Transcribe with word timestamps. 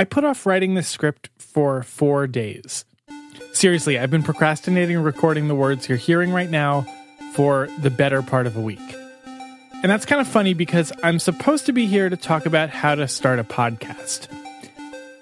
I 0.00 0.04
put 0.04 0.24
off 0.24 0.46
writing 0.46 0.72
this 0.72 0.88
script 0.88 1.28
for 1.36 1.82
four 1.82 2.26
days. 2.26 2.86
Seriously, 3.52 3.98
I've 3.98 4.10
been 4.10 4.22
procrastinating 4.22 4.98
recording 4.98 5.46
the 5.46 5.54
words 5.54 5.90
you're 5.90 5.98
hearing 5.98 6.32
right 6.32 6.48
now 6.48 6.86
for 7.34 7.68
the 7.82 7.90
better 7.90 8.22
part 8.22 8.46
of 8.46 8.56
a 8.56 8.62
week. 8.62 8.80
And 9.82 9.92
that's 9.92 10.06
kind 10.06 10.18
of 10.18 10.26
funny 10.26 10.54
because 10.54 10.90
I'm 11.02 11.18
supposed 11.18 11.66
to 11.66 11.74
be 11.74 11.84
here 11.84 12.08
to 12.08 12.16
talk 12.16 12.46
about 12.46 12.70
how 12.70 12.94
to 12.94 13.06
start 13.06 13.40
a 13.40 13.44
podcast. 13.44 14.28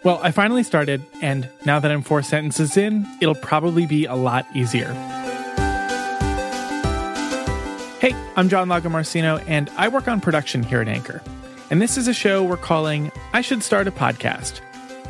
Well, 0.04 0.20
I 0.22 0.30
finally 0.30 0.62
started, 0.62 1.04
and 1.20 1.48
now 1.64 1.80
that 1.80 1.90
I'm 1.90 2.02
four 2.02 2.22
sentences 2.22 2.76
in, 2.76 3.04
it'll 3.20 3.34
probably 3.34 3.84
be 3.84 4.04
a 4.04 4.14
lot 4.14 4.46
easier. 4.54 4.92
Hey, 7.98 8.12
I'm 8.36 8.48
John 8.48 8.68
Lagomarsino, 8.68 9.42
and 9.48 9.68
I 9.76 9.88
work 9.88 10.06
on 10.06 10.20
production 10.20 10.62
here 10.62 10.80
at 10.80 10.86
Anchor. 10.86 11.20
And 11.68 11.82
this 11.82 11.98
is 11.98 12.06
a 12.06 12.14
show 12.14 12.44
we're 12.44 12.56
calling 12.56 13.10
I 13.32 13.40
Should 13.40 13.64
Start 13.64 13.88
a 13.88 13.90
Podcast, 13.90 14.60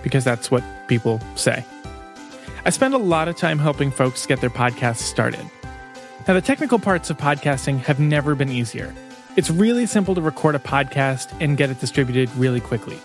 because 0.08 0.24
that's 0.24 0.50
what 0.50 0.64
people 0.88 1.20
say. 1.36 1.64
I 2.64 2.70
spend 2.70 2.94
a 2.94 2.98
lot 2.98 3.28
of 3.28 3.36
time 3.36 3.58
helping 3.58 3.90
folks 3.90 4.26
get 4.26 4.40
their 4.40 4.50
podcasts 4.50 4.98
started. 4.98 5.48
Now, 6.26 6.34
the 6.34 6.40
technical 6.40 6.78
parts 6.78 7.08
of 7.08 7.16
podcasting 7.16 7.78
have 7.80 8.00
never 8.00 8.34
been 8.34 8.50
easier. 8.50 8.94
It's 9.36 9.50
really 9.50 9.86
simple 9.86 10.14
to 10.14 10.20
record 10.20 10.54
a 10.54 10.58
podcast 10.58 11.32
and 11.40 11.56
get 11.56 11.70
it 11.70 11.80
distributed 11.80 12.28
really 12.36 12.60
quickly. 12.60 12.98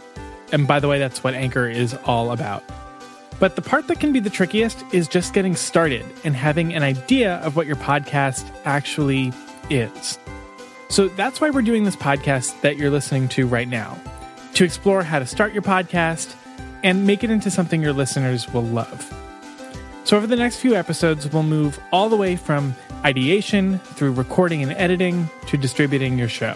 And 0.51 0.67
by 0.67 0.79
the 0.79 0.87
way, 0.87 0.99
that's 0.99 1.23
what 1.23 1.33
Anchor 1.33 1.67
is 1.67 1.93
all 2.05 2.31
about. 2.31 2.63
But 3.39 3.55
the 3.55 3.61
part 3.61 3.87
that 3.87 3.99
can 3.99 4.13
be 4.13 4.19
the 4.19 4.29
trickiest 4.29 4.83
is 4.91 5.07
just 5.07 5.33
getting 5.33 5.55
started 5.55 6.05
and 6.23 6.35
having 6.35 6.73
an 6.73 6.83
idea 6.83 7.35
of 7.37 7.55
what 7.55 7.67
your 7.67 7.75
podcast 7.75 8.45
actually 8.65 9.31
is. 9.69 10.17
So 10.89 11.07
that's 11.09 11.41
why 11.41 11.49
we're 11.49 11.61
doing 11.61 11.83
this 11.83 11.95
podcast 11.95 12.61
that 12.61 12.77
you're 12.77 12.91
listening 12.91 13.27
to 13.29 13.47
right 13.47 13.67
now 13.67 13.99
to 14.53 14.63
explore 14.63 15.03
how 15.03 15.19
to 15.19 15.25
start 15.25 15.53
your 15.53 15.63
podcast 15.63 16.35
and 16.83 17.07
make 17.07 17.23
it 17.23 17.29
into 17.29 17.49
something 17.49 17.81
your 17.81 17.93
listeners 17.93 18.51
will 18.53 18.63
love. 18.63 19.11
So, 20.05 20.17
over 20.17 20.27
the 20.27 20.35
next 20.35 20.57
few 20.57 20.75
episodes, 20.75 21.31
we'll 21.31 21.43
move 21.43 21.79
all 21.91 22.09
the 22.09 22.17
way 22.17 22.35
from 22.35 22.75
ideation 23.05 23.79
through 23.79 24.11
recording 24.13 24.61
and 24.61 24.73
editing 24.73 25.29
to 25.47 25.57
distributing 25.57 26.19
your 26.19 26.27
show. 26.27 26.55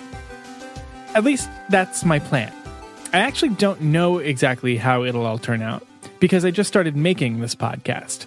At 1.16 1.24
least 1.24 1.50
that's 1.70 2.04
my 2.04 2.20
plan. 2.20 2.54
I 3.14 3.20
actually 3.20 3.56
don't 3.56 3.82
know 3.82 4.18
exactly 4.18 4.78
how 4.78 5.04
it'll 5.04 5.26
all 5.26 5.40
turn 5.40 5.62
out 5.62 5.88
because 6.20 6.44
I 6.44 6.52
just 6.52 6.68
started 6.68 6.96
making 6.96 7.40
this 7.40 7.56
podcast. 7.56 8.26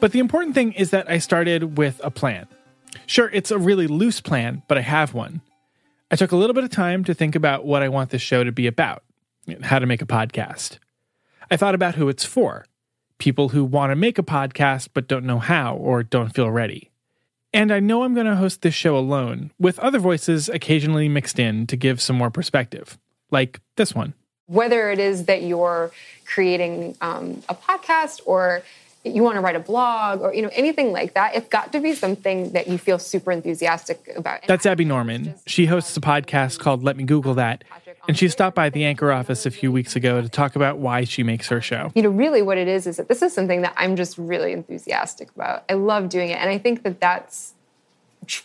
But 0.00 0.10
the 0.10 0.18
important 0.18 0.54
thing 0.54 0.72
is 0.72 0.90
that 0.90 1.08
I 1.08 1.18
started 1.18 1.78
with 1.78 2.00
a 2.02 2.10
plan. 2.10 2.48
Sure, 3.06 3.30
it's 3.32 3.52
a 3.52 3.58
really 3.58 3.86
loose 3.86 4.20
plan, 4.20 4.62
but 4.66 4.76
I 4.76 4.80
have 4.80 5.14
one. 5.14 5.40
I 6.10 6.16
took 6.16 6.32
a 6.32 6.36
little 6.36 6.54
bit 6.54 6.64
of 6.64 6.70
time 6.70 7.04
to 7.04 7.14
think 7.14 7.36
about 7.36 7.64
what 7.64 7.82
I 7.82 7.88
want 7.88 8.10
this 8.10 8.20
show 8.20 8.42
to 8.42 8.52
be 8.52 8.66
about, 8.66 9.04
how 9.62 9.78
to 9.78 9.86
make 9.86 10.02
a 10.02 10.06
podcast. 10.06 10.78
I 11.52 11.58
thought 11.58 11.74
about 11.74 11.96
who 11.96 12.08
it's 12.08 12.24
for 12.24 12.64
people 13.18 13.50
who 13.50 13.62
want 13.62 13.90
to 13.90 13.94
make 13.94 14.16
a 14.16 14.22
podcast 14.22 14.88
but 14.94 15.06
don't 15.06 15.26
know 15.26 15.38
how 15.38 15.76
or 15.76 16.02
don't 16.02 16.34
feel 16.34 16.50
ready. 16.50 16.90
And 17.52 17.70
I 17.70 17.78
know 17.78 18.04
I'm 18.04 18.14
going 18.14 18.26
to 18.26 18.36
host 18.36 18.62
this 18.62 18.72
show 18.72 18.96
alone, 18.96 19.50
with 19.60 19.78
other 19.80 19.98
voices 19.98 20.48
occasionally 20.48 21.10
mixed 21.10 21.38
in 21.38 21.66
to 21.66 21.76
give 21.76 22.00
some 22.00 22.16
more 22.16 22.30
perspective, 22.30 22.98
like 23.30 23.60
this 23.76 23.94
one. 23.94 24.14
Whether 24.46 24.90
it 24.90 24.98
is 24.98 25.26
that 25.26 25.42
you're 25.42 25.92
creating 26.24 26.96
um, 27.02 27.42
a 27.50 27.54
podcast 27.54 28.22
or 28.24 28.62
you 29.04 29.22
want 29.22 29.36
to 29.36 29.40
write 29.40 29.56
a 29.56 29.60
blog 29.60 30.20
or 30.20 30.32
you 30.32 30.42
know 30.42 30.50
anything 30.52 30.92
like 30.92 31.14
that 31.14 31.34
it's 31.34 31.48
got 31.48 31.72
to 31.72 31.80
be 31.80 31.92
something 31.92 32.52
that 32.52 32.68
you 32.68 32.78
feel 32.78 32.98
super 32.98 33.32
enthusiastic 33.32 34.08
about. 34.16 34.40
That's 34.46 34.64
abby 34.66 34.84
norman. 34.84 35.34
she 35.46 35.66
hosts 35.66 35.96
a 35.96 36.00
podcast 36.00 36.60
called 36.60 36.84
let 36.84 36.96
me 36.96 37.04
google 37.04 37.34
that 37.34 37.64
and 38.08 38.16
she 38.16 38.28
stopped 38.28 38.54
by 38.54 38.68
the 38.68 38.84
anchor 38.84 39.12
office 39.12 39.46
a 39.46 39.50
few 39.50 39.72
weeks 39.72 39.96
ago 39.96 40.20
to 40.22 40.28
talk 40.28 40.56
about 40.56 40.78
why 40.78 41.04
she 41.04 41.22
makes 41.22 41.48
her 41.48 41.60
show. 41.60 41.92
You 41.94 42.02
know 42.02 42.10
really 42.10 42.42
what 42.42 42.58
it 42.58 42.68
is 42.68 42.86
is 42.86 42.96
that 42.96 43.08
this 43.08 43.22
is 43.22 43.32
something 43.32 43.62
that 43.62 43.74
i'm 43.76 43.96
just 43.96 44.18
really 44.18 44.52
enthusiastic 44.52 45.30
about. 45.34 45.64
I 45.68 45.74
love 45.74 46.08
doing 46.08 46.30
it 46.30 46.38
and 46.38 46.48
i 46.48 46.58
think 46.58 46.82
that 46.84 47.00
that's 47.00 47.54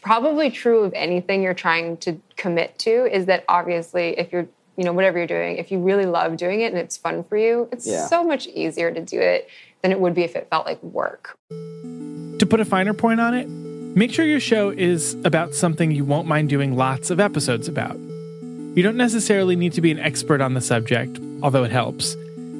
probably 0.01 0.49
true 0.49 0.81
of 0.83 0.93
anything 0.93 1.43
you're 1.43 1.53
trying 1.53 1.97
to 1.97 2.19
commit 2.35 2.79
to 2.79 3.05
is 3.15 3.27
that 3.27 3.45
obviously 3.47 4.17
if 4.17 4.31
you're 4.31 4.47
you 4.77 4.83
know 4.83 4.93
whatever 4.93 5.17
you're 5.17 5.27
doing 5.27 5.57
if 5.57 5.71
you 5.71 5.79
really 5.79 6.05
love 6.05 6.37
doing 6.37 6.61
it 6.61 6.71
and 6.71 6.77
it's 6.77 6.95
fun 6.95 7.23
for 7.23 7.35
you 7.35 7.67
it's 7.71 7.87
yeah. 7.87 8.05
so 8.07 8.23
much 8.23 8.47
easier 8.47 8.91
to 8.91 9.01
do 9.01 9.19
it 9.19 9.49
than 9.81 9.91
it 9.91 9.99
would 9.99 10.13
be 10.13 10.23
if 10.23 10.35
it 10.35 10.47
felt 10.49 10.65
like 10.65 10.81
work. 10.83 11.37
To 11.49 12.45
put 12.49 12.59
a 12.59 12.65
finer 12.65 12.93
point 12.93 13.19
on 13.19 13.33
it, 13.33 13.47
make 13.47 14.11
sure 14.11 14.25
your 14.25 14.39
show 14.39 14.69
is 14.69 15.15
about 15.23 15.53
something 15.53 15.91
you 15.91 16.05
won't 16.05 16.27
mind 16.27 16.49
doing 16.49 16.75
lots 16.75 17.09
of 17.09 17.19
episodes 17.19 17.67
about. 17.67 17.97
You 17.97 18.83
don't 18.83 18.97
necessarily 18.97 19.55
need 19.55 19.73
to 19.73 19.81
be 19.81 19.91
an 19.91 19.99
expert 19.99 20.41
on 20.41 20.53
the 20.53 20.61
subject, 20.61 21.19
although 21.41 21.63
it 21.63 21.71
helps, 21.71 22.15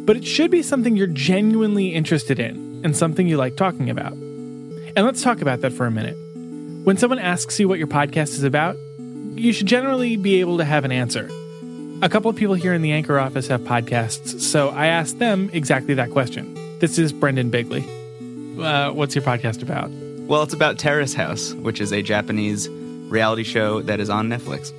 but 0.06 0.18
it 0.18 0.26
should 0.26 0.50
be 0.50 0.64
something 0.64 0.96
you're 0.96 1.08
genuinely 1.08 1.94
interested 1.94 2.40
in 2.40 2.82
and 2.84 2.96
something 2.96 3.28
you 3.28 3.38
like 3.38 3.56
talking 3.56 3.90
about. 3.90 4.14
And 4.14 5.06
let's 5.06 5.22
talk 5.22 5.42
about 5.42 5.62
that 5.62 5.74
for 5.74 5.86
a 5.86 5.92
minute. 5.92 6.16
When 6.86 6.98
someone 6.98 7.20
asks 7.20 7.60
you 7.60 7.68
what 7.68 7.78
your 7.78 7.88
podcast 7.88 8.30
is 8.30 8.44
about, 8.44 8.78
you 9.36 9.54
should 9.54 9.68
generally 9.68 10.16
be 10.16 10.40
able 10.40 10.58
to 10.58 10.66
have 10.66 10.86
an 10.86 10.92
answer. 10.92 11.30
A 12.00 12.10
couple 12.10 12.30
of 12.30 12.36
people 12.38 12.54
here 12.54 12.76
in 12.76 12.84
the 12.84 12.92
Anchor 12.92 13.18
office 13.18 13.48
have 13.48 13.62
podcasts, 13.62 14.40
so 14.40 14.70
I 14.70 14.86
asked 14.86 15.18
them 15.18 15.50
exactly 15.52 15.96
that 15.96 16.12
question. 16.12 16.54
This 16.78 17.00
is 17.00 17.12
Brendan 17.12 17.50
Bigley. 17.50 17.84
Uh, 18.62 18.92
what's 18.92 19.16
your 19.16 19.24
podcast 19.24 19.64
about? 19.64 19.90
Well, 20.28 20.44
it's 20.44 20.54
about 20.54 20.78
Terrace 20.78 21.16
House, 21.16 21.54
which 21.54 21.82
is 21.82 21.92
a 21.92 22.04
Japanese 22.04 22.70
reality 22.70 23.44
show 23.44 23.82
that 23.82 24.00
is 24.00 24.12
on 24.12 24.30
Netflix. 24.30 24.72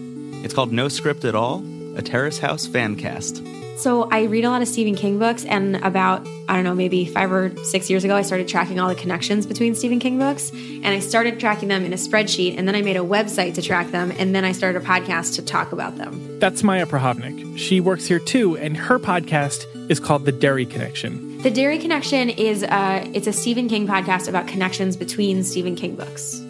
It's 0.44 0.54
called 0.54 0.72
No 0.72 0.86
Script 0.86 1.24
at 1.24 1.34
All, 1.34 1.58
a 1.98 2.02
Terrace 2.02 2.38
House 2.38 2.66
fan 2.66 2.96
cast. 2.96 3.42
So 3.76 4.08
I 4.10 4.24
read 4.24 4.44
a 4.44 4.50
lot 4.50 4.60
of 4.60 4.66
Stephen 4.66 4.96
King 4.96 5.20
books, 5.20 5.44
and 5.44 5.76
about, 5.76 6.26
I 6.48 6.56
don't 6.56 6.64
know, 6.64 6.74
maybe 6.74 7.04
five 7.04 7.30
or 7.30 7.56
six 7.62 7.88
years 7.88 8.02
ago, 8.02 8.16
I 8.16 8.22
started 8.22 8.48
tracking 8.48 8.80
all 8.80 8.88
the 8.88 8.96
connections 8.96 9.46
between 9.46 9.76
Stephen 9.76 10.00
King 10.00 10.18
books. 10.18 10.50
And 10.50 10.86
I 10.86 10.98
started 10.98 11.38
tracking 11.38 11.68
them 11.68 11.84
in 11.84 11.92
a 11.92 11.96
spreadsheet, 11.96 12.58
and 12.58 12.66
then 12.66 12.74
I 12.74 12.82
made 12.82 12.96
a 12.96 13.00
website 13.00 13.54
to 13.54 13.62
track 13.62 13.92
them, 13.92 14.12
and 14.18 14.34
then 14.34 14.44
I 14.44 14.50
started 14.50 14.82
a 14.82 14.84
podcast 14.84 15.36
to 15.36 15.42
talk 15.42 15.70
about 15.70 15.96
them. 15.96 16.40
That's 16.40 16.64
Maya 16.64 16.86
Prahovnik. 16.86 17.56
She 17.56 17.80
works 17.80 18.06
here 18.06 18.18
too, 18.18 18.56
and 18.56 18.76
her 18.76 18.98
podcast 18.98 19.64
is 19.88 20.00
called 20.00 20.24
The 20.24 20.32
Derry 20.32 20.66
Connection. 20.66 21.40
The 21.42 21.50
Derry 21.50 21.78
Connection 21.78 22.30
is 22.30 22.64
a, 22.64 23.08
it's 23.14 23.28
a 23.28 23.32
Stephen 23.32 23.68
King 23.68 23.86
podcast 23.86 24.26
about 24.26 24.48
connections 24.48 24.96
between 24.96 25.44
Stephen 25.44 25.76
King 25.76 25.94
books. 25.94 26.42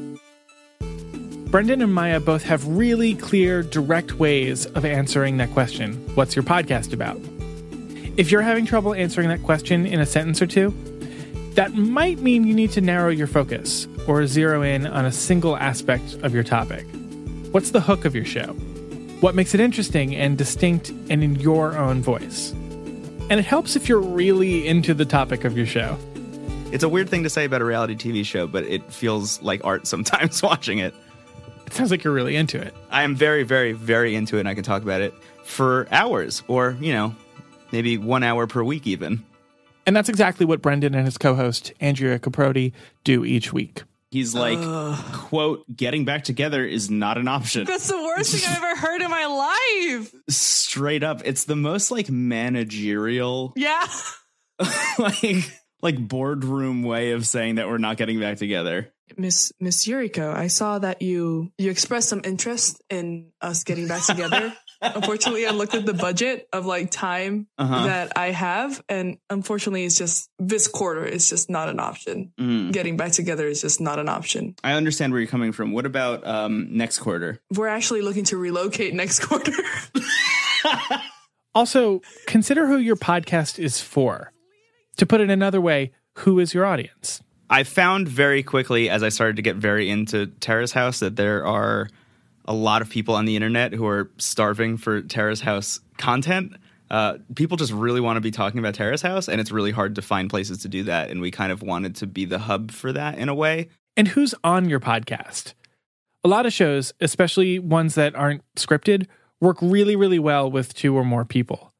Brendan 1.51 1.81
and 1.81 1.95
Maya 1.95 2.21
both 2.21 2.43
have 2.43 2.67
really 2.67 3.15
clear, 3.15 3.63
direct 3.63 4.19
ways 4.19 4.67
of 4.67 4.85
answering 4.85 5.39
that 5.39 5.51
question 5.53 5.95
What's 6.15 6.37
your 6.37 6.43
podcast 6.43 6.93
about? 6.93 7.19
If 8.19 8.31
you're 8.31 8.43
having 8.43 8.67
trouble 8.67 8.93
answering 8.93 9.31
that 9.31 9.43
question 9.43 9.87
in 9.87 9.99
a 9.99 10.05
sentence 10.05 10.43
or 10.43 10.47
two, 10.47 10.75
that 11.55 11.73
might 11.73 12.19
mean 12.19 12.47
you 12.47 12.53
need 12.53 12.73
to 12.73 12.83
narrow 12.83 13.09
your 13.09 13.27
focus 13.27 13.89
or 14.07 14.27
zero 14.27 14.61
in 14.61 14.87
on 14.87 15.07
a 15.07 15.13
single 15.13 15.57
aspect 15.57 16.19
of 16.23 16.35
your 16.35 16.43
topic. 16.43 16.85
What's 17.51 17.71
the 17.71 17.81
hook 17.81 18.05
of 18.05 18.15
your 18.15 18.27
show? 18.27 18.53
What 19.21 19.35
makes 19.35 19.55
it 19.55 19.61
interesting 19.61 20.15
and 20.15 20.37
distinct 20.37 20.91
and 21.09 21.25
in 21.25 21.37
your 21.37 21.79
own 21.79 22.03
voice? 22.03 22.51
And 23.31 23.41
it 23.41 23.47
helps 23.47 23.75
if 23.75 23.89
you're 23.89 24.01
really 24.01 24.69
into 24.69 24.93
the 24.93 25.07
topic 25.07 25.45
of 25.45 25.57
your 25.57 25.67
show. 25.67 25.97
It's 26.73 26.85
a 26.85 26.91
weird 26.91 27.09
thing 27.09 27.23
to 27.23 27.31
say 27.31 27.47
about 27.47 27.63
a 27.63 27.65
reality 27.65 27.97
TV 27.97 28.23
show, 28.23 28.47
but 28.47 28.65
it 28.65 28.93
feels 28.93 29.41
like 29.41 29.63
art 29.65 29.87
sometimes 29.87 30.43
watching 30.43 30.79
it. 30.79 30.95
It 31.69 31.75
sounds 31.75 31.91
like 31.91 32.03
you're 32.03 32.15
really 32.15 32.35
into 32.35 32.59
it. 32.59 32.73
I 32.91 33.03
am 33.03 33.15
very, 33.15 33.43
very, 33.43 33.73
very 33.73 34.15
into 34.15 34.39
it, 34.39 34.41
and 34.41 34.49
I 34.49 34.55
can 34.55 34.65
talk 34.65 34.81
about 34.83 35.03
it 35.03 35.13
for 35.45 35.87
hours 35.91 36.43
or, 36.49 36.79
you 36.81 36.95
know, 36.95 37.15
maybe 37.73 37.99
one 37.99 38.23
hour 38.23 38.47
per 38.47 38.65
week, 38.65 38.87
even. 38.87 39.23
And 39.87 39.95
that's 39.95 40.09
exactly 40.09 40.47
what 40.47 40.63
Brendan 40.63 40.95
and 40.95 41.05
his 41.05 41.19
co 41.19 41.35
host, 41.35 41.75
Andrea 41.79 42.19
Caproti, 42.19 42.73
do 43.05 43.23
each 43.23 43.53
week. 43.53 43.83
He's 44.11 44.35
like, 44.35 44.57
uh, 44.59 44.97
quote, 45.13 45.67
getting 45.77 46.07
back 46.07 46.25
together 46.25 46.65
is 46.65 46.91
not 46.91 47.19
an 47.19 47.29
option. 47.29 47.67
That's 47.67 47.89
the 47.89 47.99
worst 47.99 48.35
thing 48.35 48.51
I've 48.51 48.65
ever 48.65 48.75
heard 48.81 49.03
in 49.03 49.11
my 49.11 49.27
life. 49.27 50.15
Straight 50.31 51.03
up. 51.03 51.21
It's 51.27 51.45
the 51.45 51.55
most 51.55 51.91
like 51.91 52.09
managerial. 52.09 53.53
Yeah. 53.57 53.87
like 54.99 55.53
like 55.83 55.99
boardroom 55.99 56.83
way 56.83 57.11
of 57.11 57.27
saying 57.27 57.57
that 57.57 57.69
we're 57.69 57.77
not 57.77 57.99
getting 57.99 58.19
back 58.21 58.39
together. 58.39 58.91
Miss 59.17 59.53
Miss 59.61 59.87
Yuriko, 59.87 60.35
I 60.35 60.49
saw 60.49 60.79
that 60.79 61.03
you 61.03 61.53
you 61.59 61.71
expressed 61.71 62.09
some 62.09 62.23
interest 62.25 62.83
in 62.91 63.33
us 63.41 63.65
getting 63.65 63.89
back 63.89 64.05
together. 64.05 64.53
unfortunately, 64.83 65.47
I 65.47 65.51
looked 65.51 65.75
at 65.75 65.87
the 65.87 65.95
budget 65.95 66.49
of 66.53 66.67
like 66.67 66.91
time 66.91 67.49
uh-huh. 67.59 67.87
that 67.87 68.13
I 68.17 68.31
have, 68.31 68.83
and 68.89 69.19
unfortunately, 69.31 69.85
it's 69.85 69.99
just 69.99 70.31
this 70.39 70.69
quarter 70.69 71.05
is 71.05 71.29
just 71.29 71.51
not 71.51 71.69
an 71.69 71.81
option. 71.81 72.33
Mm. 72.39 72.73
Getting 72.73 72.97
back 72.97 73.13
together 73.13 73.47
is 73.47 73.61
just 73.61 73.81
not 73.81 73.99
an 73.99 74.09
option. 74.09 74.55
I 74.63 74.73
understand 74.73 75.13
where 75.13 75.21
you're 75.21 75.31
coming 75.31 75.53
from. 75.53 75.73
What 75.73 75.87
about 75.87 76.27
um, 76.27 76.69
next 76.71 76.99
quarter? 76.99 77.41
We're 77.55 77.69
actually 77.69 78.03
looking 78.03 78.25
to 78.25 78.37
relocate 78.37 78.95
next 78.95 79.21
quarter. 79.21 79.53
also, 81.55 82.03
consider 82.27 82.67
who 82.67 82.79
your 82.79 82.97
podcast 82.97 83.59
is 83.59 83.81
for. 83.81 84.33
To 84.97 85.07
put 85.07 85.21
it 85.21 85.31
another 85.31 85.61
way, 85.61 85.93
who 86.15 86.39
is 86.41 86.55
your 86.55 86.67
audience? 86.67 87.23
I 87.51 87.65
found 87.65 88.09
very 88.09 88.43
quickly 88.43 88.91
as 88.91 89.03
I 89.03 89.09
started 89.09 89.37
to 89.37 89.43
get 89.43 89.57
very 89.57 89.89
into 89.89 90.27
Terrace 90.27 90.73
House 90.73 91.01
that 91.01 91.17
there 91.17 91.47
are 91.47 91.89
a 92.45 92.53
lot 92.53 92.83
of 92.83 92.91
people 92.91 93.15
on 93.15 93.25
the 93.25 93.37
internet 93.37 93.73
who 93.73 93.87
are 93.87 94.11
starving 94.19 94.77
for 94.77 95.03
Terrace 95.03 95.41
House 95.41 95.81
content. 95.97 96.55
Uh, 96.91 97.19
people 97.35 97.57
just 97.57 97.73
really 97.73 98.01
want 98.01 98.17
to 98.17 98.21
be 98.21 98.31
talking 98.31 98.59
about 98.59 98.75
Terrace 98.75 99.03
House, 99.03 99.29
and 99.29 99.41
it's 99.41 99.51
really 99.51 99.71
hard 99.71 99.95
to 99.97 100.03
find 100.03 100.31
places 100.31 100.59
to 100.59 100.69
do 100.69 100.85
that. 100.85 101.11
And 101.11 101.21
we 101.21 101.31
kind 101.31 101.53
of 101.53 101.63
wanted 101.63 101.97
to 101.97 102.07
be 102.07 102.25
the 102.25 102.39
hub 102.39 102.71
for 102.71 102.93
that 102.93 103.19
in 103.19 103.29
a 103.29 103.35
way. 103.35 103.69
And 103.97 104.09
who's 104.09 104.35
on 104.45 104.69
your 104.69 104.81
podcast? 104.81 105.55
A 106.25 106.29
lot 106.29 106.47
of 106.47 106.53
shows, 106.53 106.93
especially 107.01 107.59
ones 107.59 107.95
that 107.95 108.15
aren't 108.15 108.43
scripted, 108.57 109.07
work 109.41 109.59
really, 109.61 109.97
really 109.97 110.19
well 110.19 110.51
with 110.51 110.75
two 110.75 110.97
or 110.97 111.05
more 111.05 111.25
people. 111.25 111.73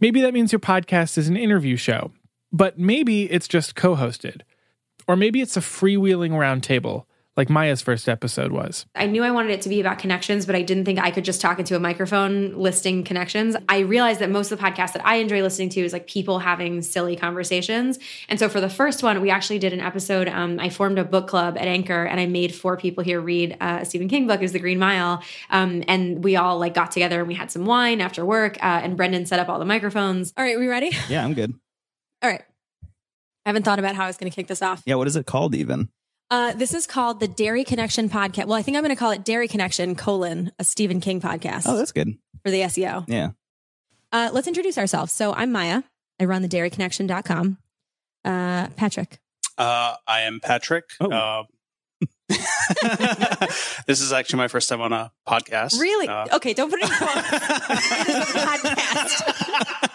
Maybe 0.00 0.20
that 0.22 0.34
means 0.34 0.52
your 0.52 0.60
podcast 0.60 1.16
is 1.18 1.28
an 1.28 1.36
interview 1.36 1.76
show, 1.76 2.12
but 2.52 2.78
maybe 2.78 3.30
it's 3.30 3.48
just 3.48 3.74
co 3.74 3.94
hosted. 3.94 4.42
Or 5.06 5.16
maybe 5.16 5.40
it's 5.40 5.56
a 5.56 5.60
freewheeling 5.60 6.32
roundtable 6.32 7.04
like 7.36 7.48
Maya's 7.48 7.80
first 7.80 8.08
episode 8.08 8.52
was. 8.52 8.84
I 8.94 9.06
knew 9.06 9.24
I 9.24 9.30
wanted 9.30 9.52
it 9.52 9.62
to 9.62 9.68
be 9.68 9.80
about 9.80 9.98
connections, 9.98 10.44
but 10.44 10.54
I 10.54 10.62
didn't 10.62 10.84
think 10.84 10.98
I 10.98 11.10
could 11.10 11.24
just 11.24 11.40
talk 11.40 11.58
into 11.58 11.74
a 11.74 11.80
microphone 11.80 12.54
listing 12.56 13.04
connections. 13.04 13.56
I 13.68 13.80
realized 13.80 14.20
that 14.20 14.30
most 14.30 14.52
of 14.52 14.58
the 14.58 14.64
podcasts 14.64 14.92
that 14.92 15.06
I 15.06 15.16
enjoy 15.16 15.40
listening 15.40 15.70
to 15.70 15.80
is 15.80 15.94
like 15.94 16.06
people 16.06 16.40
having 16.40 16.82
silly 16.82 17.16
conversations. 17.16 17.98
And 18.28 18.38
so 18.38 18.48
for 18.48 18.60
the 18.60 18.68
first 18.68 19.02
one, 19.02 19.22
we 19.22 19.30
actually 19.30 19.58
did 19.58 19.72
an 19.72 19.80
episode. 19.80 20.28
Um, 20.28 20.60
I 20.60 20.68
formed 20.68 20.98
a 20.98 21.04
book 21.04 21.26
club 21.26 21.56
at 21.56 21.66
Anchor 21.66 22.04
and 22.04 22.20
I 22.20 22.26
made 22.26 22.54
four 22.54 22.76
people 22.76 23.02
here 23.02 23.20
read 23.20 23.56
uh, 23.60 23.78
a 23.80 23.84
Stephen 23.86 24.08
King 24.08 24.26
book, 24.26 24.42
is 24.42 24.52
The 24.52 24.58
Green 24.58 24.78
Mile. 24.78 25.22
Um, 25.48 25.82
and 25.88 26.22
we 26.22 26.36
all 26.36 26.58
like 26.58 26.74
got 26.74 26.90
together 26.90 27.20
and 27.20 27.28
we 27.28 27.34
had 27.34 27.50
some 27.50 27.64
wine 27.64 28.02
after 28.02 28.26
work. 28.26 28.58
Uh, 28.58 28.80
and 28.82 28.96
Brendan 28.96 29.24
set 29.24 29.40
up 29.40 29.48
all 29.48 29.58
the 29.58 29.64
microphones. 29.64 30.34
All 30.36 30.44
right, 30.44 30.58
we 30.58 30.66
ready? 30.66 30.90
Yeah, 31.08 31.24
I'm 31.24 31.32
good. 31.32 31.54
All 32.22 32.30
right. 32.30 32.42
I 33.44 33.48
haven't 33.48 33.64
thought 33.64 33.78
about 33.78 33.96
how 33.96 34.04
I 34.04 34.06
was 34.06 34.16
going 34.16 34.30
to 34.30 34.34
kick 34.34 34.46
this 34.46 34.62
off. 34.62 34.82
Yeah, 34.86 34.94
what 34.96 35.06
is 35.06 35.16
it 35.16 35.26
called 35.26 35.54
even? 35.54 35.88
Uh, 36.30 36.52
this 36.54 36.72
is 36.72 36.86
called 36.86 37.20
the 37.20 37.28
Derry 37.28 37.64
Connection 37.64 38.08
podcast. 38.08 38.46
Well, 38.46 38.56
I 38.56 38.62
think 38.62 38.76
I'm 38.76 38.82
going 38.82 38.94
to 38.94 38.98
call 38.98 39.10
it 39.10 39.24
Derry 39.24 39.48
Connection 39.48 39.94
colon 39.96 40.50
a 40.58 40.64
Stephen 40.64 41.00
King 41.00 41.20
podcast. 41.20 41.64
Oh, 41.66 41.76
that's 41.76 41.92
good 41.92 42.16
for 42.42 42.50
the 42.50 42.60
SEO. 42.62 43.04
Yeah. 43.08 43.30
Uh, 44.12 44.30
let's 44.32 44.46
introduce 44.46 44.78
ourselves. 44.78 45.12
So 45.12 45.34
I'm 45.34 45.52
Maya. 45.52 45.82
I 46.20 46.24
run 46.24 46.42
the 46.42 46.48
derryconnection.com. 46.48 47.58
Uh, 48.24 48.68
Patrick. 48.68 49.18
Uh, 49.58 49.96
I 50.06 50.20
am 50.22 50.40
Patrick. 50.40 50.84
Oh. 51.00 51.10
Uh, 51.10 51.42
this 53.86 54.00
is 54.00 54.12
actually 54.12 54.38
my 54.38 54.48
first 54.48 54.68
time 54.68 54.80
on 54.80 54.92
a 54.92 55.12
podcast. 55.28 55.78
Really? 55.78 56.08
Uh, 56.08 56.36
okay, 56.36 56.54
don't 56.54 56.70
put 56.70 56.80
it 56.82 56.88
in 56.88 56.96
quotes. 56.96 57.16
a 57.16 58.38
podcast. 58.38 59.88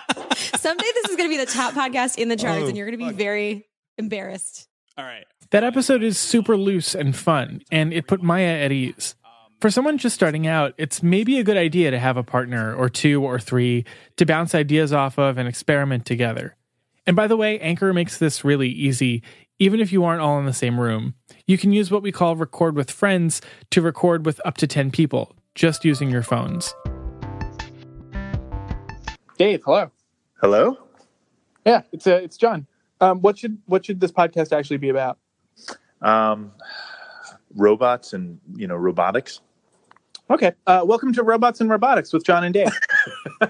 Someday 0.67 0.87
this 0.95 1.05
is 1.11 1.15
going 1.15 1.29
to 1.29 1.37
be 1.37 1.37
the 1.37 1.49
top 1.49 1.73
podcast 1.75 2.17
in 2.17 2.27
the 2.27 2.35
charts, 2.35 2.63
Oh, 2.63 2.67
and 2.67 2.75
you're 2.75 2.85
going 2.85 2.99
to 2.99 3.05
be 3.05 3.09
fuck. 3.11 3.15
very 3.15 3.65
embarrassed. 3.97 4.67
all 4.97 5.05
right. 5.05 5.23
That 5.51 5.63
episode 5.63 6.03
is 6.03 6.17
super 6.17 6.57
loose 6.57 6.93
and 6.93 7.15
fun, 7.15 7.61
and 7.71 7.93
it 7.93 8.05
put 8.05 8.21
Maya 8.21 8.47
at 8.65 8.73
ease. 8.73 9.15
For 9.61 9.69
someone 9.71 9.97
just 9.97 10.13
starting 10.13 10.45
out, 10.45 10.73
it's 10.77 11.01
maybe 11.01 11.39
a 11.39 11.43
good 11.45 11.55
idea 11.55 11.89
to 11.91 11.99
have 11.99 12.17
a 12.17 12.21
partner 12.23 12.75
or 12.75 12.89
two 12.89 13.23
or 13.23 13.39
three 13.39 13.85
to 14.17 14.25
bounce 14.25 14.53
ideas 14.53 14.91
off 14.91 15.17
of 15.17 15.37
and 15.37 15.47
experiment 15.47 16.05
together. 16.05 16.57
And 17.05 17.15
by 17.15 17.27
the 17.27 17.37
way, 17.37 17.57
Anchor 17.61 17.93
makes 17.93 18.17
this 18.17 18.43
really 18.43 18.67
easy, 18.67 19.23
even 19.59 19.79
if 19.79 19.93
you 19.93 20.03
aren't 20.03 20.21
all 20.21 20.37
in 20.37 20.45
the 20.45 20.51
same 20.53 20.81
room. 20.81 21.13
You 21.45 21.57
can 21.57 21.71
use 21.71 21.89
what 21.89 22.03
we 22.03 22.11
call 22.11 22.35
record 22.35 22.75
with 22.75 22.91
friends 22.91 23.39
to 23.71 23.81
record 23.81 24.25
with 24.25 24.41
up 24.43 24.57
to 24.57 24.67
10 24.67 24.91
people, 24.91 25.33
just 25.55 25.85
using 25.85 26.09
your 26.09 26.23
phones. 26.23 26.73
Dave, 29.37 29.61
hello. 29.63 29.91
Hello? 30.39 30.77
Yeah, 31.65 31.81
it's 31.91 32.05
uh, 32.05 32.19
it's 32.21 32.37
John. 32.37 32.67
Um, 33.01 33.21
what 33.21 33.39
should 33.39 33.57
what 33.65 33.83
should 33.83 33.99
this 33.99 34.11
podcast 34.11 34.55
actually 34.55 34.77
be 34.77 34.89
about? 34.89 35.17
Um, 36.01 36.51
robots 37.55 38.13
and, 38.13 38.39
you 38.55 38.67
know, 38.67 38.75
robotics. 38.75 39.41
Okay. 40.29 40.51
Uh, 40.67 40.83
welcome 40.85 41.11
to 41.13 41.23
Robots 41.23 41.59
and 41.59 41.71
Robotics 41.71 42.13
with 42.13 42.23
John 42.23 42.43
and 42.43 42.53
Dave. 42.53 42.69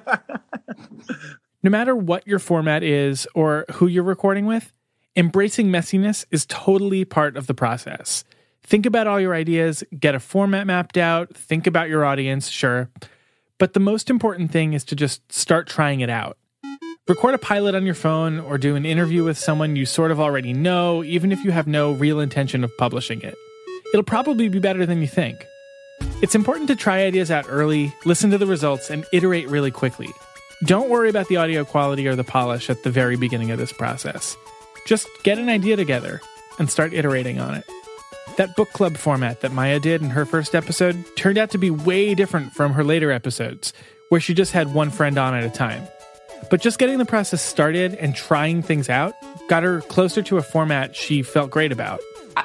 no 1.64 1.70
matter 1.70 1.94
what 1.94 2.26
your 2.26 2.40
format 2.40 2.84
is 2.84 3.28
or 3.36 3.66
who 3.74 3.88
you're 3.88 4.04
recording 4.04 4.46
with, 4.46 4.72
embracing 5.18 5.68
messiness 5.68 6.26
is 6.32 6.46
totally 6.46 7.04
part 7.04 7.36
of 7.36 7.48
the 7.48 7.54
process. 7.54 8.24
Think 8.64 8.86
about 8.86 9.08
all 9.08 9.20
your 9.20 9.34
ideas, 9.34 9.84
get 10.00 10.16
a 10.16 10.20
format 10.22 10.68
mapped 10.68 10.98
out, 10.98 11.36
think 11.36 11.68
about 11.68 11.90
your 11.90 12.06
audience, 12.06 12.48
sure. 12.48 12.90
But 13.58 13.74
the 13.74 13.80
most 13.82 14.10
important 14.10 14.52
thing 14.52 14.72
is 14.72 14.86
to 14.86 14.96
just 14.96 15.30
start 15.32 15.68
trying 15.68 16.00
it 16.00 16.10
out. 16.10 16.38
Record 17.08 17.36
a 17.36 17.38
pilot 17.38 17.74
on 17.74 17.86
your 17.86 17.96
phone 17.96 18.38
or 18.42 18.58
do 18.58 18.76
an 18.76 18.86
interview 18.86 19.24
with 19.24 19.38
someone 19.38 19.78
you 19.78 19.86
sort 19.86 20.12
of 20.12 20.20
already 20.20 20.52
know, 20.52 21.06
even 21.06 21.32
if 21.32 21.42
you 21.42 21.52
have 21.52 21.66
no 21.66 21.94
real 21.94 22.20
intention 22.20 22.66
of 22.66 22.78
publishing 22.78 23.22
it. 23.22 23.34
It'll 23.94 24.04
probably 24.04 24.50
be 24.50 24.60
better 24.60 24.86
than 24.86 25.00
you 25.00 25.08
think. 25.08 25.48
It's 26.22 26.36
important 26.36 26.68
to 26.68 26.76
try 26.76 27.04
ideas 27.04 27.32
out 27.32 27.46
early, 27.48 27.94
listen 28.04 28.30
to 28.32 28.38
the 28.38 28.46
results, 28.46 28.90
and 28.90 29.06
iterate 29.14 29.48
really 29.48 29.72
quickly. 29.72 30.10
Don't 30.66 30.90
worry 30.90 31.10
about 31.10 31.30
the 31.30 31.38
audio 31.38 31.64
quality 31.64 32.10
or 32.10 32.16
the 32.18 32.26
polish 32.26 32.70
at 32.70 32.84
the 32.84 32.92
very 32.92 33.16
beginning 33.16 33.52
of 33.52 33.58
this 33.58 33.72
process. 33.72 34.36
Just 34.86 35.08
get 35.24 35.38
an 35.38 35.48
idea 35.48 35.78
together 35.78 36.20
and 36.60 36.70
start 36.70 36.94
iterating 36.94 37.40
on 37.40 37.56
it. 37.56 37.64
That 38.36 38.58
book 38.58 38.74
club 38.74 38.98
format 38.98 39.40
that 39.42 39.54
Maya 39.54 39.80
did 39.80 40.02
in 40.02 40.10
her 40.10 40.26
first 40.26 40.54
episode 40.54 41.02
turned 41.16 41.38
out 41.38 41.52
to 41.52 41.58
be 41.58 41.70
way 41.70 42.16
different 42.16 42.52
from 42.52 42.74
her 42.74 42.84
later 42.84 43.14
episodes, 43.14 43.72
where 44.10 44.20
she 44.20 44.34
just 44.34 44.52
had 44.52 44.74
one 44.74 44.92
friend 44.92 45.18
on 45.18 45.34
at 45.34 45.46
a 45.46 45.50
time. 45.50 45.88
But 46.50 46.62
just 46.62 46.80
getting 46.80 46.98
the 46.98 47.06
process 47.06 47.42
started 47.42 47.96
and 47.96 48.16
trying 48.16 48.62
things 48.62 48.90
out 48.90 49.14
got 49.48 49.64
her 49.64 49.82
closer 49.82 50.22
to 50.24 50.38
a 50.38 50.42
format 50.42 50.96
she 50.96 51.24
felt 51.24 51.50
great 51.52 51.72
about. 51.72 52.00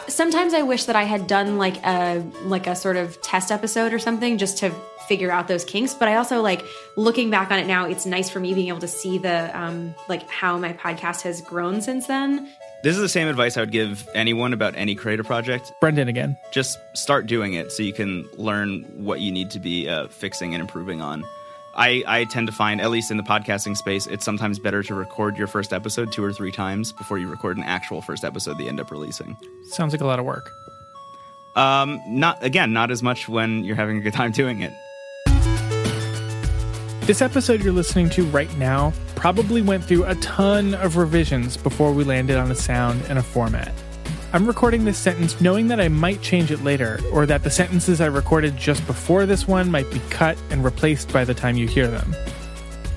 Sometimes 0.09 0.55
I 0.55 0.63
wish 0.63 0.85
that 0.87 0.97
I 0.97 1.03
had 1.03 1.27
done 1.27 1.59
like 1.59 1.77
a 1.85 2.25
like 2.45 2.67
a 2.67 2.75
sort 2.75 2.97
of 2.97 3.21
test 3.21 3.53
episode 3.53 3.93
or 3.93 3.99
something 3.99 4.39
just 4.39 4.59
to 4.59 4.73
figure 5.07 5.31
out 5.31 5.49
those 5.49 5.65
kinks. 5.65 5.93
But 5.95 6.09
I 6.09 6.17
also 6.17 6.41
like 6.41 6.65
looking 6.97 7.29
back 7.31 7.51
on 7.51 7.59
it 7.59 7.67
now. 7.67 7.85
It's 7.87 8.07
nice 8.07 8.31
for 8.31 8.41
me 8.41 8.55
being 8.55 8.69
able 8.69 8.81
to 8.81 8.89
see 8.89 9.19
the 9.19 9.57
um, 9.59 9.95
like 10.09 10.29
how 10.29 10.57
my 10.57 10.73
podcast 10.73 11.23
has 11.23 11.43
grown 11.43 11.83
since 11.83 12.07
then. 12.07 12.49
This 12.83 12.97
is 12.97 13.03
the 13.03 13.09
same 13.09 13.29
advice 13.29 13.57
I 13.57 13.61
would 13.61 13.71
give 13.71 14.09
anyone 14.15 14.53
about 14.53 14.75
any 14.77 14.95
creative 14.95 15.27
project. 15.27 15.73
Brendan 15.81 16.09
again. 16.09 16.37
Just 16.51 16.79
start 16.95 17.27
doing 17.27 17.53
it 17.53 17.71
so 17.71 17.83
you 17.83 17.93
can 17.93 18.29
learn 18.39 18.83
what 19.05 19.21
you 19.21 19.31
need 19.31 19.51
to 19.51 19.61
be 19.61 19.89
uh, 19.89 20.09
fixing 20.09 20.55
and 20.55 20.61
improving 20.61 21.01
on. 21.01 21.23
I, 21.75 22.05
I 22.07 22.25
tend 22.25 22.49
to 22.49 22.53
find, 22.53 22.81
at 22.81 22.91
least 22.91 23.11
in 23.11 23.17
the 23.17 23.23
podcasting 23.23 23.77
space, 23.77 24.07
it's 24.07 24.25
sometimes 24.25 24.59
better 24.59 24.83
to 24.83 24.95
record 24.95 25.39
your 25.39 25.47
first 25.47 25.73
episode 25.73 26.13
two 26.13 26.23
or 26.23 26.33
three 26.33 26.53
times 26.53 26.93
before 26.93 27.19
you 27.19 27.29
record 27.29 27.57
an 27.57 27.63
actual 27.63 28.03
first 28.03 28.25
episode 28.25 28.59
they 28.59 28.69
end 28.69 28.79
up 28.79 28.91
releasing. 28.91 29.37
Sounds 29.71 29.93
like 29.93 30.03
a 30.03 30.07
lot 30.07 30.19
of 30.19 30.27
work. 30.27 30.51
Um, 31.57 32.01
not 32.07 32.43
again, 32.43 32.73
not 32.73 32.91
as 32.91 33.03
much 33.03 33.29
when 33.29 33.65
you're 33.65 33.77
having 33.77 33.99
a 33.99 34.01
good 34.01 34.15
time 34.15 34.33
doing 34.33 34.63
it. 34.63 34.73
This 37.07 37.21
episode 37.21 37.63
you're 37.63 37.73
listening 37.73 38.09
to 38.11 38.25
right 38.27 38.55
now 38.57 38.93
probably 39.17 39.61
went 39.61 39.85
through 39.85 40.05
a 40.05 40.15
ton 40.17 40.75
of 40.75 40.97
revisions 40.97 41.57
before 41.57 41.93
we 41.93 42.05
landed 42.05 42.37
on 42.37 42.51
a 42.51 42.55
sound 42.55 43.03
and 43.09 43.19
a 43.19 43.23
format. 43.23 43.73
I'm 44.35 44.47
recording 44.47 44.87
this 44.87 44.97
sentence 44.97 45.39
knowing 45.43 45.69
that 45.69 45.79
I 45.79 45.89
might 45.89 46.23
change 46.23 46.51
it 46.51 46.65
later, 46.65 46.99
or 47.13 47.27
that 47.27 47.43
the 47.43 47.51
sentences 47.51 48.01
I 48.01 48.07
recorded 48.07 48.57
just 48.57 48.87
before 48.87 49.27
this 49.27 49.47
one 49.47 49.71
might 49.71 49.91
be 49.91 50.01
cut 50.09 50.39
and 50.49 50.65
replaced 50.65 51.13
by 51.13 51.23
the 51.23 51.35
time 51.35 51.59
you 51.59 51.69
hear 51.69 51.87
them. 51.87 52.17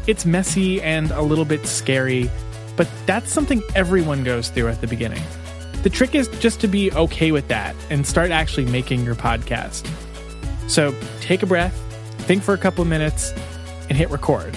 It's 0.08 0.26
messy 0.26 0.82
and 0.82 1.12
a 1.12 1.22
little 1.22 1.44
bit 1.44 1.66
scary, 1.66 2.32
but 2.78 2.90
that's 3.06 3.34
something 3.34 3.62
everyone 3.76 4.24
goes 4.24 4.48
through 4.48 4.70
at 4.70 4.80
the 4.80 4.88
beginning. 4.88 5.22
The 5.84 5.90
trick 5.90 6.16
is 6.16 6.30
just 6.40 6.62
to 6.62 6.70
be 6.70 6.90
okay 6.94 7.34
with 7.34 7.50
that 7.50 7.76
and 7.90 8.08
start 8.08 8.32
actually 8.32 8.68
making 8.68 9.04
your 9.04 9.16
podcast. 9.16 9.86
So 10.70 10.96
take 11.20 11.44
a 11.44 11.46
breath, 11.46 11.76
think 12.20 12.44
for 12.44 12.54
a 12.54 12.58
couple 12.58 12.86
minutes, 12.86 13.34
and 13.90 13.98
hit 13.98 14.10
record. 14.10 14.56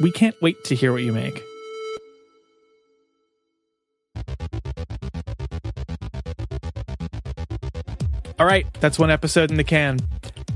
We 0.00 0.10
can't 0.10 0.40
wait 0.40 0.64
to 0.64 0.74
hear 0.74 0.92
what 0.92 1.02
you 1.02 1.12
make. 1.12 1.42
All 8.38 8.44
right, 8.44 8.66
that's 8.80 8.98
one 8.98 9.10
episode 9.10 9.50
in 9.50 9.56
the 9.56 9.64
can. 9.64 9.98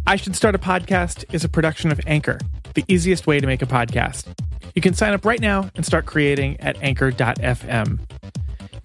I 0.07 0.17
Should 0.17 0.37
Start 0.37 0.55
a 0.55 0.59
Podcast 0.59 1.25
is 1.33 1.45
a 1.45 1.49
production 1.49 1.91
of 1.91 1.99
Anchor, 2.07 2.39
the 2.75 2.85
easiest 2.89 3.27
way 3.27 3.41
to 3.41 3.47
make 3.47 3.63
a 3.63 3.67
podcast. 3.67 4.27
You 4.75 4.83
can 4.83 4.93
sign 4.93 5.15
up 5.15 5.25
right 5.25 5.41
now 5.41 5.71
and 5.75 5.87
start 5.87 6.05
creating 6.05 6.61
at 6.61 6.77
anchor.fm. 6.83 7.99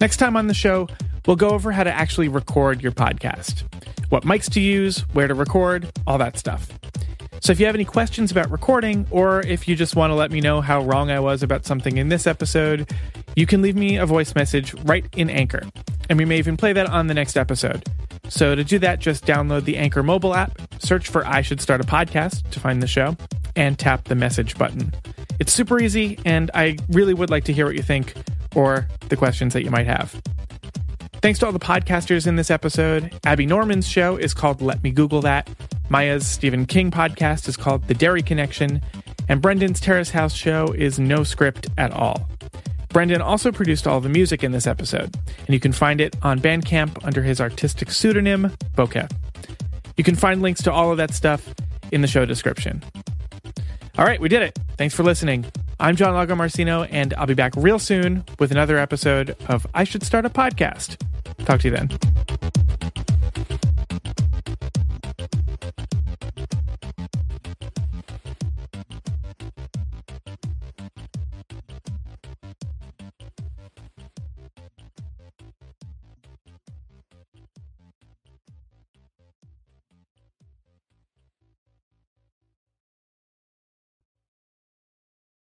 Next 0.00 0.16
time 0.16 0.34
on 0.34 0.46
the 0.46 0.54
show, 0.54 0.88
we'll 1.26 1.36
go 1.36 1.50
over 1.50 1.72
how 1.72 1.84
to 1.84 1.92
actually 1.92 2.28
record 2.28 2.82
your 2.82 2.92
podcast 2.92 3.64
what 4.08 4.22
mics 4.22 4.48
to 4.52 4.60
use, 4.60 5.00
where 5.12 5.26
to 5.26 5.34
record, 5.34 5.90
all 6.06 6.16
that 6.16 6.38
stuff. 6.38 6.70
So 7.40 7.52
if 7.52 7.60
you 7.60 7.66
have 7.66 7.74
any 7.74 7.84
questions 7.84 8.30
about 8.30 8.50
recording, 8.50 9.06
or 9.10 9.40
if 9.40 9.68
you 9.68 9.76
just 9.76 9.96
want 9.96 10.10
to 10.10 10.14
let 10.14 10.30
me 10.30 10.40
know 10.40 10.60
how 10.60 10.82
wrong 10.84 11.10
I 11.10 11.20
was 11.20 11.42
about 11.42 11.66
something 11.66 11.98
in 11.98 12.08
this 12.08 12.26
episode, 12.26 12.90
you 13.34 13.46
can 13.46 13.62
leave 13.62 13.76
me 13.76 13.96
a 13.96 14.06
voice 14.06 14.34
message 14.34 14.74
right 14.84 15.04
in 15.16 15.28
Anchor. 15.28 15.64
And 16.08 16.18
we 16.18 16.24
may 16.24 16.38
even 16.38 16.56
play 16.56 16.72
that 16.72 16.86
on 16.86 17.08
the 17.08 17.14
next 17.14 17.36
episode. 17.36 17.84
So 18.28 18.54
to 18.54 18.64
do 18.64 18.78
that, 18.80 18.98
just 18.98 19.24
download 19.24 19.64
the 19.64 19.76
Anchor 19.76 20.02
mobile 20.02 20.34
app, 20.34 20.58
search 20.78 21.08
for 21.08 21.26
I 21.26 21.42
Should 21.42 21.60
Start 21.60 21.80
a 21.80 21.84
Podcast 21.84 22.50
to 22.50 22.60
find 22.60 22.82
the 22.82 22.86
show, 22.86 23.16
and 23.54 23.78
tap 23.78 24.04
the 24.04 24.14
message 24.14 24.58
button. 24.58 24.92
It's 25.38 25.52
super 25.52 25.80
easy, 25.80 26.18
and 26.24 26.50
I 26.54 26.76
really 26.88 27.14
would 27.14 27.30
like 27.30 27.44
to 27.44 27.52
hear 27.52 27.66
what 27.66 27.76
you 27.76 27.82
think 27.82 28.14
or 28.54 28.88
the 29.08 29.16
questions 29.16 29.52
that 29.52 29.62
you 29.64 29.70
might 29.70 29.86
have. 29.86 30.20
Thanks 31.22 31.38
to 31.40 31.46
all 31.46 31.52
the 31.52 31.58
podcasters 31.58 32.26
in 32.26 32.36
this 32.36 32.50
episode. 32.50 33.12
Abby 33.24 33.46
Norman's 33.46 33.88
show 33.88 34.16
is 34.16 34.34
called 34.34 34.60
Let 34.60 34.82
Me 34.82 34.90
Google 34.90 35.20
That. 35.22 35.48
Maya's 35.88 36.26
Stephen 36.26 36.66
King 36.66 36.90
podcast 36.90 37.48
is 37.48 37.56
called 37.56 37.86
The 37.88 37.94
Derry 37.94 38.22
Connection. 38.22 38.80
And 39.28 39.42
Brendan's 39.42 39.80
Terrace 39.80 40.10
House 40.10 40.34
show 40.34 40.66
is 40.68 40.98
no 40.98 41.24
script 41.24 41.68
at 41.78 41.90
all. 41.90 42.28
Brendan 42.96 43.20
also 43.20 43.52
produced 43.52 43.86
all 43.86 44.00
the 44.00 44.08
music 44.08 44.42
in 44.42 44.52
this 44.52 44.66
episode, 44.66 45.14
and 45.36 45.50
you 45.50 45.60
can 45.60 45.70
find 45.70 46.00
it 46.00 46.16
on 46.22 46.40
Bandcamp 46.40 47.04
under 47.04 47.22
his 47.22 47.42
artistic 47.42 47.90
pseudonym, 47.90 48.50
Bokeh. 48.74 49.12
You 49.98 50.02
can 50.02 50.14
find 50.14 50.40
links 50.40 50.62
to 50.62 50.72
all 50.72 50.90
of 50.90 50.96
that 50.96 51.12
stuff 51.12 51.46
in 51.92 52.00
the 52.00 52.06
show 52.06 52.24
description. 52.24 52.82
All 53.98 54.06
right, 54.06 54.18
we 54.18 54.30
did 54.30 54.40
it. 54.40 54.58
Thanks 54.78 54.94
for 54.94 55.02
listening. 55.02 55.44
I'm 55.78 55.94
John 55.94 56.14
Lagomarsino, 56.14 56.88
and 56.90 57.12
I'll 57.18 57.26
be 57.26 57.34
back 57.34 57.52
real 57.54 57.78
soon 57.78 58.24
with 58.38 58.50
another 58.50 58.78
episode 58.78 59.36
of 59.46 59.66
I 59.74 59.84
Should 59.84 60.02
Start 60.02 60.24
a 60.24 60.30
Podcast. 60.30 60.96
Talk 61.44 61.60
to 61.60 61.68
you 61.68 61.76
then. 61.76 62.15